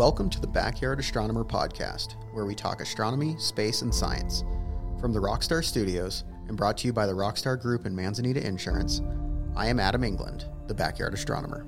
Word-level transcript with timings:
Welcome 0.00 0.30
to 0.30 0.40
the 0.40 0.46
Backyard 0.46 0.98
Astronomer 0.98 1.44
podcast, 1.44 2.14
where 2.32 2.46
we 2.46 2.54
talk 2.54 2.80
astronomy, 2.80 3.36
space, 3.36 3.82
and 3.82 3.94
science. 3.94 4.44
From 4.98 5.12
the 5.12 5.20
Rockstar 5.20 5.62
Studios 5.62 6.24
and 6.48 6.56
brought 6.56 6.78
to 6.78 6.86
you 6.86 6.94
by 6.94 7.04
the 7.04 7.12
Rockstar 7.12 7.60
Group 7.60 7.84
and 7.84 7.94
Manzanita 7.94 8.42
Insurance, 8.42 9.02
I 9.54 9.66
am 9.66 9.78
Adam 9.78 10.02
England, 10.02 10.46
the 10.68 10.74
Backyard 10.74 11.12
Astronomer. 11.12 11.66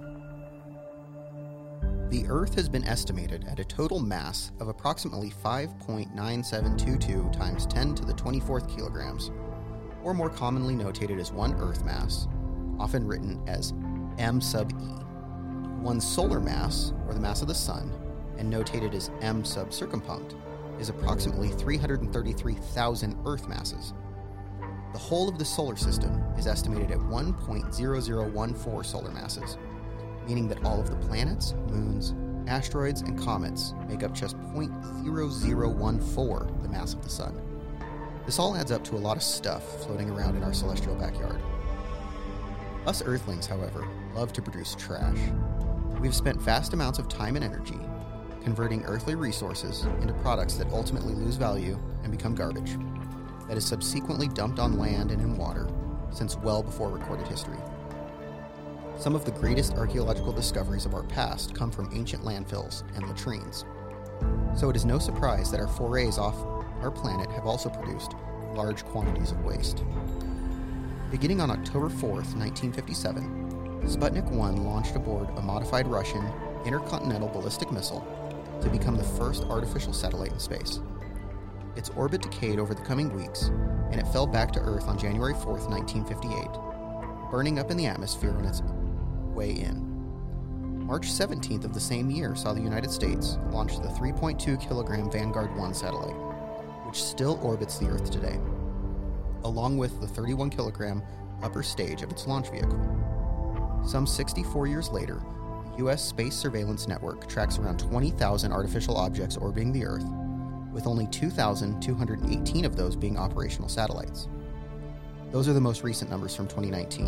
The 2.08 2.24
Earth 2.26 2.54
has 2.54 2.70
been 2.70 2.84
estimated 2.84 3.44
at 3.48 3.60
a 3.60 3.66
total 3.66 4.00
mass 4.00 4.50
of 4.60 4.68
approximately 4.68 5.30
5.9722 5.44 7.36
times 7.36 7.66
10 7.66 7.94
to 7.96 8.06
the 8.06 8.14
24th 8.14 8.74
kilograms, 8.74 9.30
or 10.02 10.14
more 10.14 10.30
commonly 10.30 10.74
notated 10.74 11.20
as 11.20 11.32
one 11.32 11.52
Earth 11.60 11.84
mass, 11.84 12.28
often 12.80 13.06
written 13.06 13.42
as 13.46 13.74
m 14.16 14.40
sub 14.40 14.72
e. 14.80 14.86
One 15.82 16.00
solar 16.00 16.40
mass, 16.40 16.94
or 17.06 17.12
the 17.12 17.20
mass 17.20 17.42
of 17.42 17.48
the 17.48 17.54
Sun, 17.54 17.92
and 18.38 18.52
notated 18.52 18.94
as 18.94 19.10
m 19.20 19.44
sub 19.44 19.70
circumpunct, 19.70 20.34
is 20.80 20.88
approximately 20.88 21.48
333,000 21.48 23.18
Earth 23.24 23.48
masses. 23.48 23.94
The 24.92 24.98
whole 24.98 25.28
of 25.28 25.38
the 25.38 25.44
solar 25.44 25.76
system 25.76 26.22
is 26.36 26.46
estimated 26.46 26.90
at 26.90 26.98
1.0014 26.98 28.84
solar 28.84 29.10
masses, 29.10 29.56
meaning 30.26 30.48
that 30.48 30.64
all 30.64 30.80
of 30.80 30.90
the 30.90 30.96
planets, 30.96 31.54
moons, 31.70 32.14
asteroids, 32.46 33.02
and 33.02 33.18
comets 33.18 33.74
make 33.88 34.02
up 34.02 34.12
just 34.12 34.36
0.0014 34.38 36.62
the 36.62 36.68
mass 36.68 36.94
of 36.94 37.02
the 37.02 37.08
Sun. 37.08 37.40
This 38.26 38.38
all 38.38 38.56
adds 38.56 38.70
up 38.70 38.84
to 38.84 38.96
a 38.96 38.98
lot 38.98 39.16
of 39.16 39.22
stuff 39.22 39.84
floating 39.84 40.10
around 40.10 40.36
in 40.36 40.42
our 40.42 40.52
celestial 40.52 40.94
backyard. 40.94 41.40
Us 42.86 43.02
Earthlings, 43.02 43.46
however, 43.46 43.86
love 44.14 44.32
to 44.32 44.42
produce 44.42 44.74
trash. 44.74 45.18
We've 46.00 46.14
spent 46.14 46.40
vast 46.40 46.72
amounts 46.72 46.98
of 46.98 47.08
time 47.08 47.36
and 47.36 47.44
energy 47.44 47.78
converting 48.42 48.84
earthly 48.84 49.14
resources 49.14 49.84
into 50.00 50.12
products 50.14 50.54
that 50.54 50.70
ultimately 50.72 51.14
lose 51.14 51.36
value 51.36 51.78
and 52.02 52.12
become 52.12 52.34
garbage, 52.34 52.76
that 53.48 53.56
is 53.56 53.64
subsequently 53.64 54.28
dumped 54.28 54.58
on 54.58 54.78
land 54.78 55.10
and 55.10 55.20
in 55.20 55.36
water 55.36 55.68
since 56.10 56.36
well 56.36 56.62
before 56.62 56.90
recorded 56.90 57.26
history. 57.26 57.58
Some 58.96 59.14
of 59.14 59.24
the 59.24 59.32
greatest 59.32 59.74
archaeological 59.74 60.32
discoveries 60.32 60.86
of 60.86 60.94
our 60.94 61.02
past 61.04 61.54
come 61.54 61.70
from 61.70 61.90
ancient 61.92 62.22
landfills 62.22 62.82
and 62.94 63.08
latrines. 63.08 63.64
So 64.54 64.68
it 64.70 64.76
is 64.76 64.84
no 64.84 64.98
surprise 64.98 65.50
that 65.50 65.60
our 65.60 65.68
forays 65.68 66.18
off 66.18 66.36
our 66.82 66.90
planet 66.90 67.30
have 67.30 67.46
also 67.46 67.68
produced 67.68 68.12
large 68.54 68.84
quantities 68.84 69.32
of 69.32 69.44
waste. 69.44 69.82
Beginning 71.10 71.40
on 71.40 71.50
October 71.50 71.88
4th, 71.88 72.36
1957, 72.36 73.82
Sputnik 73.84 74.30
1 74.30 74.64
launched 74.64 74.94
aboard 74.94 75.28
a 75.36 75.42
modified 75.42 75.86
Russian 75.86 76.24
intercontinental 76.64 77.28
ballistic 77.28 77.72
missile 77.72 78.06
to 78.62 78.70
become 78.70 78.96
the 78.96 79.04
first 79.04 79.44
artificial 79.44 79.92
satellite 79.92 80.32
in 80.32 80.38
space. 80.38 80.80
Its 81.76 81.88
orbit 81.90 82.22
decayed 82.22 82.58
over 82.58 82.74
the 82.74 82.82
coming 82.82 83.14
weeks, 83.14 83.44
and 83.90 84.00
it 84.00 84.06
fell 84.08 84.26
back 84.26 84.52
to 84.52 84.60
Earth 84.60 84.88
on 84.88 84.98
January 84.98 85.34
4, 85.34 85.54
1958, 85.68 87.30
burning 87.30 87.58
up 87.58 87.70
in 87.70 87.76
the 87.76 87.86
atmosphere 87.86 88.32
on 88.32 88.44
its 88.44 88.62
way 89.34 89.52
in. 89.52 89.88
March 90.86 91.08
17th 91.08 91.64
of 91.64 91.72
the 91.72 91.80
same 91.80 92.10
year 92.10 92.34
saw 92.34 92.52
the 92.52 92.60
United 92.60 92.90
States 92.90 93.38
launch 93.50 93.78
the 93.78 93.88
3.2 93.88 94.60
kilogram 94.60 95.10
Vanguard 95.10 95.56
1 95.56 95.74
satellite, 95.74 96.16
which 96.86 97.02
still 97.02 97.40
orbits 97.42 97.78
the 97.78 97.86
Earth 97.86 98.10
today, 98.10 98.38
along 99.44 99.78
with 99.78 100.00
the 100.00 100.06
31 100.06 100.50
kilogram 100.50 101.02
upper 101.42 101.62
stage 101.62 102.02
of 102.02 102.10
its 102.10 102.26
launch 102.26 102.50
vehicle. 102.50 102.78
Some 103.86 104.06
64 104.06 104.66
years 104.66 104.90
later, 104.90 105.22
U.S. 105.78 106.04
Space 106.04 106.34
Surveillance 106.34 106.86
Network 106.86 107.26
tracks 107.28 107.58
around 107.58 107.78
20,000 107.78 108.52
artificial 108.52 108.96
objects 108.96 109.38
orbiting 109.38 109.72
the 109.72 109.86
Earth, 109.86 110.04
with 110.72 110.86
only 110.86 111.06
2,218 111.06 112.64
of 112.64 112.76
those 112.76 112.94
being 112.94 113.16
operational 113.16 113.68
satellites. 113.68 114.28
Those 115.30 115.48
are 115.48 115.54
the 115.54 115.60
most 115.60 115.82
recent 115.82 116.10
numbers 116.10 116.36
from 116.36 116.46
2019. 116.46 117.06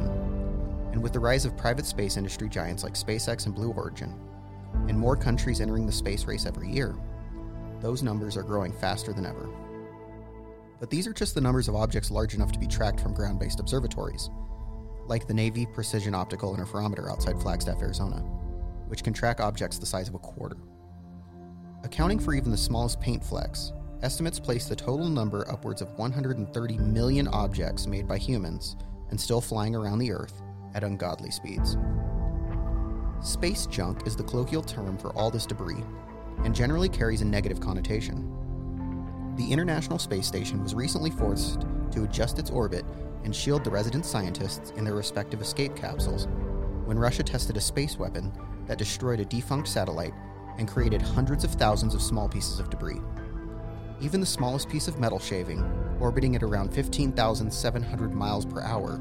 And 0.93 1.03
with 1.03 1.13
the 1.13 1.21
rise 1.21 1.45
of 1.45 1.57
private 1.59 1.85
space 1.85 2.17
industry 2.17 2.49
giants 2.49 2.83
like 2.83 2.95
SpaceX 2.95 3.45
and 3.45 3.55
Blue 3.55 3.73
Origin, 3.73 4.15
and 4.89 4.99
more 4.99 5.17
countries 5.17 5.61
entering 5.61 5.85
the 5.85 5.93
space 5.93 6.25
race 6.25 6.47
every 6.47 6.71
year, 6.71 6.95
those 7.81 8.03
numbers 8.03 8.37
are 8.37 8.43
growing 8.43 8.73
faster 8.73 9.13
than 9.13 9.27
ever. 9.27 9.49
But 10.81 10.89
these 10.89 11.07
are 11.07 11.13
just 11.13 11.35
the 11.35 11.41
numbers 11.41 11.69
of 11.69 11.75
objects 11.75 12.11
large 12.11 12.35
enough 12.35 12.53
to 12.53 12.59
be 12.59 12.67
tracked 12.67 13.01
from 13.01 13.13
ground 13.13 13.39
based 13.39 13.61
observatories 13.61 14.31
like 15.07 15.27
the 15.27 15.35
Navy 15.35 15.67
Precision 15.67 16.15
Optical 16.15 16.57
Interferometer 16.57 17.11
outside 17.11 17.41
Flagstaff, 17.41 17.83
Arizona, 17.83 18.25
which 18.89 19.03
can 19.03 19.13
track 19.13 19.41
objects 19.41 19.79
the 19.79 19.87
size 19.87 20.09
of 20.09 20.15
a 20.15 20.19
quarter. 20.19 20.57
Accounting 21.85 22.19
for 22.19 22.35
even 22.35 22.51
the 22.51 22.57
smallest 22.57 23.01
paint 23.01 23.23
flecks, 23.23 23.73
estimates 24.03 24.39
place 24.39 24.67
the 24.67 24.77
total 24.77 25.09
number 25.09 25.51
upwards 25.51 25.81
of 25.81 25.99
130 25.99 26.79
million 26.79 27.29
objects 27.29 27.87
made 27.87 28.07
by 28.07 28.19
humans 28.19 28.77
and 29.11 29.21
still 29.21 29.41
flying 29.41 29.75
around 29.75 29.99
the 29.99 30.13
Earth 30.13 30.43
at 30.75 30.85
ungodly 30.85 31.31
speeds. 31.31 31.77
Space 33.23 33.67
junk 33.67 34.07
is 34.07 34.17
the 34.17 34.23
colloquial 34.25 34.63
term 34.63 34.99
for 34.99 35.11
all 35.15 35.31
this 35.31 35.47
debris 35.47 35.83
and 36.45 36.55
generally 36.55 36.89
carries 36.89 37.23
a 37.23 37.25
negative 37.25 37.61
connotation. 37.61 38.31
The 39.37 39.51
International 39.51 39.99
Space 39.99 40.27
Station 40.27 40.63
was 40.63 40.75
recently 40.75 41.11
forced 41.11 41.63
to 41.93 42.05
adjust 42.05 42.39
its 42.39 42.51
orbit 42.51 42.85
and 43.25 43.35
shield 43.35 43.65
the 43.65 43.71
resident 43.71 44.05
scientists 44.05 44.73
in 44.77 44.85
their 44.85 44.95
respective 44.95 45.41
escape 45.41 45.75
capsules 45.75 46.29
when 46.85 46.99
Russia 46.99 47.23
tested 47.23 47.57
a 47.57 47.61
space 47.61 47.99
weapon 47.99 48.31
that 48.67 48.79
destroyed 48.79 49.21
a 49.21 49.25
defunct 49.25 49.69
satellite 49.69 50.15
and 50.59 50.69
created 50.69 51.03
hundreds 51.03 51.45
of 51.45 51.53
thousands 51.53 51.95
of 51.95 52.03
small 52.03 52.29
pieces 52.29 52.61
of 52.61 52.71
debris. 52.71 53.01
Even 54.01 54.21
the 54.21 54.27
smallest 54.27 54.69
piece 54.69 54.89
of 54.89 54.99
metal 54.99 55.19
shaving, 55.19 55.63
orbiting 56.01 56.37
at 56.37 56.43
around 56.43 56.73
15,700 56.73 58.15
miles 58.15 58.45
per 58.45 58.61
hour, 58.61 59.01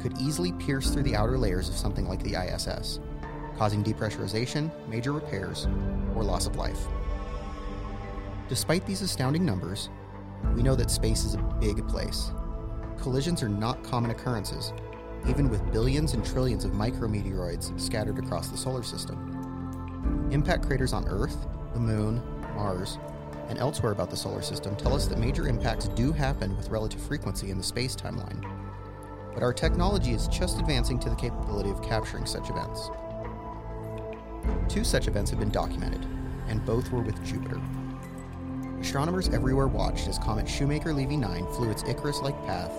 could 0.00 0.18
easily 0.18 0.52
pierce 0.52 0.90
through 0.90 1.02
the 1.02 1.16
outer 1.16 1.38
layers 1.38 1.68
of 1.68 1.76
something 1.76 2.08
like 2.08 2.22
the 2.22 2.34
ISS, 2.34 3.00
causing 3.56 3.84
depressurization, 3.84 4.70
major 4.88 5.12
repairs, 5.12 5.68
or 6.14 6.24
loss 6.24 6.46
of 6.46 6.56
life. 6.56 6.86
Despite 8.48 8.86
these 8.86 9.02
astounding 9.02 9.44
numbers, 9.44 9.90
we 10.54 10.62
know 10.62 10.74
that 10.74 10.90
space 10.90 11.24
is 11.24 11.34
a 11.34 11.56
big 11.60 11.86
place 11.86 12.32
collisions 13.00 13.42
are 13.42 13.48
not 13.48 13.82
common 13.82 14.10
occurrences, 14.10 14.72
even 15.28 15.48
with 15.48 15.72
billions 15.72 16.14
and 16.14 16.24
trillions 16.24 16.64
of 16.64 16.72
micrometeoroids 16.72 17.78
scattered 17.80 18.18
across 18.18 18.48
the 18.48 18.56
solar 18.56 18.82
system. 18.82 20.28
Impact 20.30 20.66
craters 20.66 20.92
on 20.92 21.06
Earth, 21.08 21.46
the 21.74 21.80
Moon, 21.80 22.22
Mars, 22.54 22.98
and 23.48 23.58
elsewhere 23.58 23.92
about 23.92 24.10
the 24.10 24.16
solar 24.16 24.42
system 24.42 24.76
tell 24.76 24.94
us 24.94 25.06
that 25.08 25.18
major 25.18 25.48
impacts 25.48 25.88
do 25.88 26.12
happen 26.12 26.56
with 26.56 26.68
relative 26.68 27.00
frequency 27.00 27.50
in 27.50 27.58
the 27.58 27.64
space 27.64 27.96
timeline. 27.96 28.40
But 29.34 29.42
our 29.42 29.52
technology 29.52 30.12
is 30.12 30.28
just 30.28 30.58
advancing 30.58 30.98
to 31.00 31.10
the 31.10 31.16
capability 31.16 31.70
of 31.70 31.82
capturing 31.82 32.26
such 32.26 32.48
events. 32.48 32.90
Two 34.68 34.84
such 34.84 35.08
events 35.08 35.30
have 35.30 35.40
been 35.40 35.50
documented, 35.50 36.06
and 36.48 36.64
both 36.64 36.90
were 36.90 37.02
with 37.02 37.22
Jupiter. 37.24 37.60
Astronomers 38.80 39.28
everywhere 39.28 39.68
watched 39.68 40.08
as 40.08 40.18
comet 40.18 40.48
Shoemaker 40.48 40.94
Levy 40.94 41.16
9 41.16 41.46
flew 41.48 41.70
its 41.70 41.82
Icarus 41.84 42.20
like 42.20 42.36
path 42.46 42.72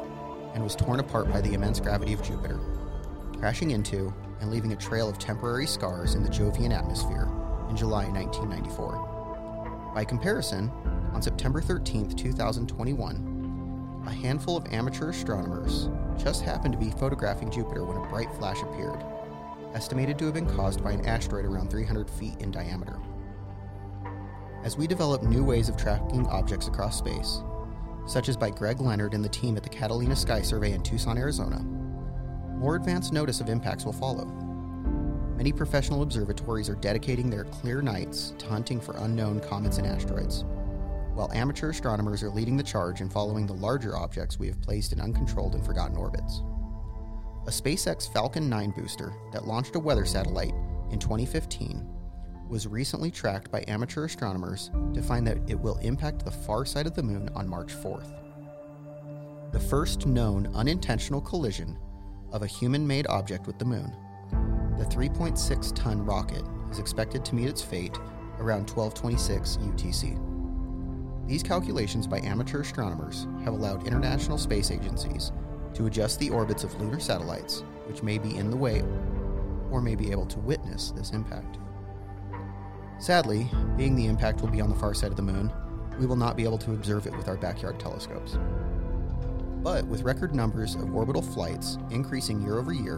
and 0.54 0.64
was 0.64 0.76
torn 0.76 1.00
apart 1.00 1.32
by 1.32 1.42
the 1.42 1.54
immense 1.54 1.80
gravity 1.80 2.14
of 2.14 2.24
Jupiter, 2.24 2.60
crashing 3.38 3.72
into 3.72 4.14
and 4.40 4.52
leaving 4.52 4.74
a 4.74 4.76
trail 4.76 5.10
of 5.10 5.18
temporary 5.20 5.68
scars 5.68 6.16
in 6.16 6.24
the 6.24 6.30
Jovian 6.30 6.72
atmosphere 6.72 7.28
in 7.70 7.76
July 7.78 8.06
1994. 8.10 9.92
By 9.96 10.04
comparison, 10.06 10.72
on 11.14 11.22
September 11.22 11.62
13, 11.62 12.10
2021, 12.16 14.04
a 14.08 14.12
handful 14.12 14.58
of 14.58 14.66
amateur 14.74 15.10
astronomers 15.10 15.90
just 16.18 16.44
happened 16.44 16.74
to 16.74 16.80
be 16.80 16.92
photographing 16.92 17.52
Jupiter 17.52 17.84
when 17.86 17.98
a 17.98 18.10
bright 18.10 18.32
flash 18.34 18.62
appeared, 18.62 19.04
estimated 19.74 20.18
to 20.20 20.26
have 20.26 20.34
been 20.34 20.50
caused 20.56 20.84
by 20.84 20.92
an 20.92 21.06
asteroid 21.06 21.46
around 21.46 21.70
300 21.70 22.10
feet 22.10 22.40
in 22.40 22.52
diameter. 22.52 23.00
As 24.64 24.78
we 24.78 24.88
develop 24.88 25.24
new 25.24 25.44
ways 25.44 25.70
of 25.70 25.78
tracking 25.78 26.28
objects 26.28 26.68
across 26.68 26.98
space, 26.98 27.42
such 28.08 28.30
as 28.30 28.38
by 28.38 28.50
Greg 28.50 28.80
Leonard 28.80 29.14
and 29.14 29.24
the 29.24 29.30
team 29.30 29.58
at 29.58 29.64
the 29.64 29.70
Catalina 29.70 30.16
Sky 30.16 30.42
Survey 30.42 30.74
in 30.74 30.82
Tucson, 30.82 31.18
Arizona, 31.18 31.60
more 32.62 32.76
advanced 32.76 33.12
notice 33.12 33.42
of 33.42 33.50
impacts 33.50 33.86
will 33.86 33.94
follow. 33.94 34.26
Many 35.36 35.52
professional 35.52 36.04
observatories 36.04 36.70
are 36.70 36.76
dedicating 36.76 37.30
their 37.30 37.46
clear 37.46 37.82
nights 37.82 38.34
to 38.38 38.46
hunting 38.46 38.80
for 38.80 38.96
unknown 38.98 39.40
comets 39.40 39.80
and 39.80 39.88
asteroids, 39.88 40.44
while 41.16 41.32
amateur 41.34 41.72
astronomers 41.72 42.22
are 42.22 42.30
leading 42.30 42.56
the 42.56 42.64
charge 42.64 43.02
in 43.02 43.10
following 43.10 43.48
the 43.48 43.54
larger 43.54 43.98
objects 43.98 44.38
we 44.38 44.48
have 44.48 44.62
placed 44.62 44.94
in 44.94 45.02
uncontrolled 45.02 45.56
and 45.56 45.66
forgotten 45.66 45.98
orbits. 45.98 46.44
A 47.48 47.50
SpaceX 47.50 48.12
Falcon 48.14 48.48
9 48.48 48.72
booster 48.78 49.12
that 49.34 49.48
launched 49.48 49.76
a 49.76 49.80
weather 49.80 50.06
satellite 50.06 50.54
in 50.92 51.00
2015 51.00 51.88
was 52.52 52.68
recently 52.68 53.10
tracked 53.10 53.50
by 53.50 53.64
amateur 53.70 54.04
astronomers 54.04 54.72
to 54.94 55.02
find 55.02 55.26
that 55.26 55.38
it 55.48 55.58
will 55.58 55.78
impact 55.78 56.26
the 56.26 56.30
far 56.30 56.66
side 56.66 56.86
of 56.86 56.94
the 56.94 57.02
moon 57.02 57.30
on 57.34 57.48
March 57.48 57.74
4th. 57.74 58.12
The 59.54 59.60
first 59.60 60.06
known 60.06 60.52
unintentional 60.54 61.22
collision 61.22 61.80
of 62.34 62.44
a 62.44 62.48
human 62.48 62.86
made 62.86 63.08
object 63.08 63.48
with 63.48 63.58
the 63.58 63.64
moon. 63.64 63.96
The 64.78 64.84
3.6 64.84 65.74
ton 65.74 66.06
rocket 66.06 66.44
is 66.70 66.78
expected 66.78 67.24
to 67.24 67.36
meet 67.36 67.48
its 67.48 67.62
fate 67.62 67.98
around 68.40 68.70
1226 68.70 69.58
UTC. 69.58 71.28
These 71.30 71.44
calculations 71.44 72.06
by 72.06 72.20
amateur 72.20 72.60
astronomers 72.60 73.28
have 73.46 73.54
allowed 73.54 73.88
international 73.88 74.38
space 74.38 74.72
agencies 74.72 75.32
to 75.74 75.86
adjust 75.86 76.20
the 76.20 76.30
orbits 76.30 76.66
of 76.66 76.78
lunar 76.82 77.00
satellites, 77.00 77.64
which 77.86 78.04
may 78.04 78.18
be 78.18 78.36
in 78.36 78.50
the 78.50 78.58
way 78.58 78.84
or 79.72 79.82
may 79.82 79.96
be 79.96 80.12
able 80.12 80.26
to 80.26 80.40
witness 80.40 80.92
this 80.92 81.12
impact. 81.12 81.58
Sadly, 83.02 83.50
being 83.78 83.96
the 83.96 84.06
impact 84.06 84.42
will 84.42 84.50
be 84.50 84.62
on 84.62 84.70
the 84.70 84.76
far 84.76 84.94
side 84.94 85.10
of 85.10 85.16
the 85.16 85.24
moon, 85.24 85.52
we 86.00 86.06
will 86.06 86.16
not 86.16 86.38
be 86.38 86.44
able 86.44 86.60
to 86.60 86.74
observe 86.74 87.08
it 87.08 87.18
with 87.18 87.28
our 87.28 87.36
backyard 87.36 87.80
telescopes. 87.80 88.38
But 89.64 89.88
with 89.88 90.04
record 90.04 90.36
numbers 90.36 90.76
of 90.76 90.94
orbital 90.94 91.24
flights 91.24 91.80
increasing 91.90 92.44
year 92.44 92.60
over 92.60 92.72
year, 92.72 92.98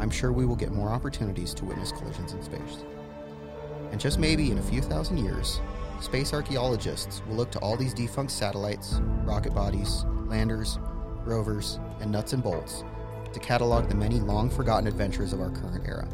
I'm 0.00 0.08
sure 0.08 0.32
we 0.32 0.46
will 0.46 0.56
get 0.56 0.72
more 0.72 0.88
opportunities 0.88 1.52
to 1.54 1.66
witness 1.66 1.92
collisions 1.92 2.32
in 2.32 2.42
space. 2.42 2.82
And 3.92 4.00
just 4.00 4.18
maybe 4.18 4.50
in 4.50 4.56
a 4.56 4.62
few 4.62 4.80
thousand 4.80 5.18
years, 5.18 5.60
space 6.00 6.32
archaeologists 6.32 7.20
will 7.28 7.36
look 7.36 7.50
to 7.50 7.58
all 7.58 7.76
these 7.76 7.92
defunct 7.92 8.32
satellites, 8.32 9.02
rocket 9.24 9.54
bodies, 9.54 10.06
landers, 10.28 10.78
rovers, 11.26 11.78
and 12.00 12.10
nuts 12.10 12.32
and 12.32 12.42
bolts 12.42 12.84
to 13.34 13.38
catalog 13.38 13.86
the 13.86 13.94
many 13.94 14.18
long 14.18 14.48
forgotten 14.48 14.86
adventures 14.86 15.34
of 15.34 15.42
our 15.42 15.50
current 15.50 15.86
era. 15.86 16.08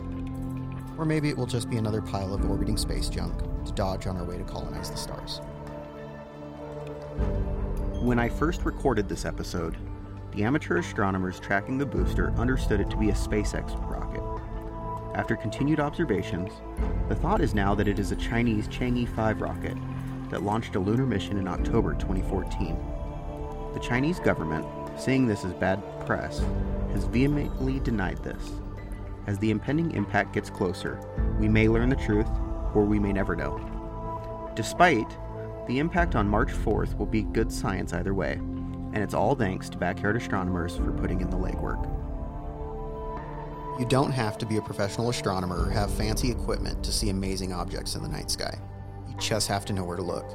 Or 0.98 1.04
maybe 1.04 1.28
it 1.28 1.36
will 1.36 1.46
just 1.46 1.68
be 1.68 1.76
another 1.76 2.00
pile 2.00 2.32
of 2.32 2.48
orbiting 2.50 2.76
space 2.76 3.08
junk 3.08 3.34
to 3.64 3.72
dodge 3.72 4.06
on 4.06 4.16
our 4.16 4.24
way 4.24 4.38
to 4.38 4.44
colonize 4.44 4.90
the 4.90 4.96
stars. 4.96 5.40
When 8.00 8.18
I 8.18 8.28
first 8.28 8.64
recorded 8.64 9.08
this 9.08 9.24
episode, 9.24 9.76
the 10.32 10.44
amateur 10.44 10.78
astronomers 10.78 11.40
tracking 11.40 11.78
the 11.78 11.86
booster 11.86 12.30
understood 12.32 12.80
it 12.80 12.90
to 12.90 12.96
be 12.96 13.10
a 13.10 13.14
SpaceX 13.14 13.74
rocket. 13.90 14.22
After 15.14 15.34
continued 15.34 15.80
observations, 15.80 16.52
the 17.08 17.14
thought 17.14 17.40
is 17.40 17.54
now 17.54 17.74
that 17.74 17.88
it 17.88 17.98
is 17.98 18.12
a 18.12 18.16
Chinese 18.16 18.68
Chang'e 18.68 19.08
5 19.08 19.40
rocket 19.40 19.76
that 20.30 20.42
launched 20.42 20.76
a 20.76 20.78
lunar 20.78 21.06
mission 21.06 21.38
in 21.38 21.48
October 21.48 21.94
2014. 21.94 22.76
The 23.72 23.80
Chinese 23.80 24.20
government, 24.20 24.66
seeing 24.98 25.26
this 25.26 25.44
as 25.44 25.54
bad 25.54 25.82
press, 26.04 26.42
has 26.92 27.04
vehemently 27.04 27.80
denied 27.80 28.22
this. 28.22 28.52
As 29.26 29.38
the 29.38 29.50
impending 29.50 29.90
impact 29.92 30.32
gets 30.32 30.50
closer, 30.50 31.00
we 31.40 31.48
may 31.48 31.68
learn 31.68 31.88
the 31.88 31.96
truth, 31.96 32.28
or 32.74 32.84
we 32.84 32.98
may 32.98 33.12
never 33.12 33.34
know. 33.34 34.52
Despite, 34.54 35.16
the 35.66 35.80
impact 35.80 36.14
on 36.14 36.28
March 36.28 36.50
4th 36.50 36.96
will 36.96 37.06
be 37.06 37.22
good 37.22 37.50
science 37.50 37.92
either 37.92 38.14
way, 38.14 38.34
and 38.34 38.98
it's 38.98 39.14
all 39.14 39.34
thanks 39.34 39.68
to 39.70 39.78
backyard 39.78 40.16
astronomers 40.16 40.76
for 40.76 40.92
putting 40.92 41.20
in 41.20 41.28
the 41.28 41.36
legwork. 41.36 41.90
You 43.80 43.86
don't 43.86 44.12
have 44.12 44.38
to 44.38 44.46
be 44.46 44.56
a 44.58 44.62
professional 44.62 45.10
astronomer 45.10 45.66
or 45.66 45.70
have 45.70 45.90
fancy 45.90 46.30
equipment 46.30 46.82
to 46.84 46.92
see 46.92 47.10
amazing 47.10 47.52
objects 47.52 47.94
in 47.96 48.02
the 48.02 48.08
night 48.08 48.30
sky. 48.30 48.58
You 49.08 49.16
just 49.18 49.48
have 49.48 49.64
to 49.66 49.72
know 49.72 49.84
where 49.84 49.96
to 49.96 50.02
look. 50.02 50.30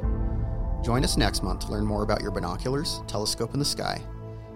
Join 0.83 1.03
us 1.03 1.15
next 1.15 1.43
month 1.43 1.65
to 1.65 1.71
learn 1.71 1.85
more 1.85 2.03
about 2.03 2.21
your 2.21 2.31
binoculars, 2.31 3.01
telescope 3.07 3.53
in 3.53 3.59
the 3.59 3.65
sky, 3.65 4.01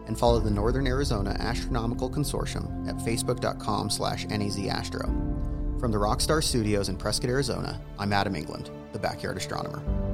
and 0.07 0.17
follow 0.17 0.39
the 0.39 0.51
Northern 0.51 0.87
Arizona 0.87 1.35
Astronomical 1.39 2.09
Consortium 2.09 2.87
at 2.87 2.95
facebook.com 2.97 3.89
slash 3.89 4.25
nazastro. 4.27 5.79
From 5.79 5.91
the 5.91 5.97
Rockstar 5.97 6.43
Studios 6.43 6.89
in 6.89 6.97
Prescott, 6.97 7.29
Arizona, 7.29 7.81
I'm 7.99 8.13
Adam 8.13 8.35
England, 8.35 8.71
the 8.93 8.99
Backyard 8.99 9.37
Astronomer. 9.37 10.04